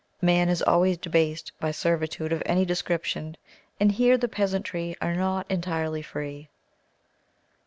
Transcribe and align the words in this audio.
Man 0.23 0.49
is 0.49 0.63
always 0.63 0.97
debased 0.97 1.51
by 1.59 1.69
servitude 1.69 2.33
of 2.33 2.41
any 2.43 2.65
description, 2.65 3.37
and 3.79 3.91
here 3.91 4.17
the 4.17 4.27
peasantry 4.27 4.95
are 4.99 5.13
not 5.13 5.45
entirely 5.47 6.01
free. 6.01 6.49